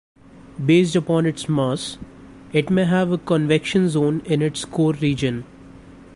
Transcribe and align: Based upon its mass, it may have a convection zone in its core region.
Based 0.65 0.95
upon 0.95 1.27
its 1.27 1.47
mass, 1.47 1.99
it 2.53 2.71
may 2.71 2.85
have 2.85 3.11
a 3.11 3.19
convection 3.19 3.87
zone 3.87 4.23
in 4.25 4.41
its 4.41 4.65
core 4.65 4.93
region. 4.93 5.45